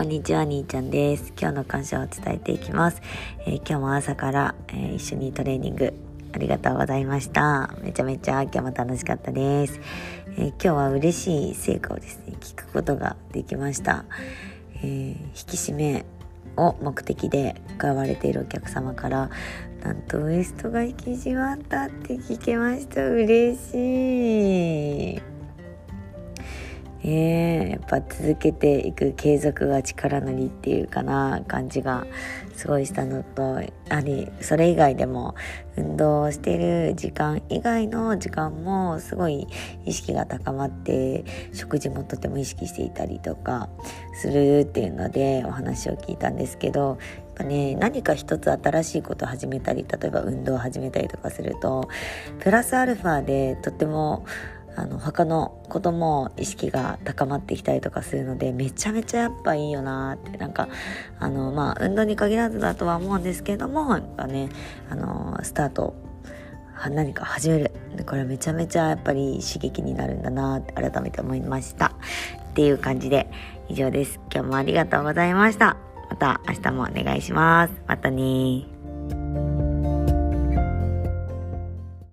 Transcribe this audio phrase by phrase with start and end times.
[0.00, 1.34] こんにちは、兄ちゃんです。
[1.38, 3.02] 今日の感謝を伝えていきます。
[3.40, 5.92] えー、今日も朝から、えー、一緒にトレーニング
[6.32, 7.74] ありがとうございました。
[7.82, 9.78] めちゃめちゃ今日も楽しかったです。
[10.38, 14.06] えー、今日は嬉しい成果をですね、聞くことができました。
[14.82, 16.06] え引き締め
[16.56, 19.28] を目的で買われているお客様から
[19.82, 25.22] なんとウエストが引き締まったって聞けました嬉しい、
[27.80, 32.06] っぱ続けていく継続が力なりっていうかな感じが
[32.54, 35.34] すごいしたのとやはりそれ以外でも
[35.76, 39.46] 運動してる時間以外の時間もすごい
[39.86, 43.68] 意識が高まって食事もとても意識していたりとか
[44.14, 46.98] するっていうのでお話を聞いたんですけど
[47.42, 51.88] ね何か一つ新しいことを始めたり例えば運動を始めたりとかすると
[52.40, 54.26] プラスアルファでとっても
[54.80, 60.38] あの他のことも意識が高まってきたりとかするのでめちゃめちゃやっぱいいよなって。
[60.38, 60.68] なんか
[61.18, 64.48] あのまあ運動に限らずだとは思うんですけれどもやっぱね
[64.88, 65.94] あのスタート
[66.88, 67.72] 何か始める。
[68.06, 71.92] これめちゃめちゃやっぱり刺激になるんだなって改めて思いました。
[72.50, 73.30] っていう感じで
[73.68, 74.18] 以上です。
[74.32, 75.76] 今日もありがとうございました。
[76.08, 77.74] また明日もお願いします。
[77.86, 78.79] またね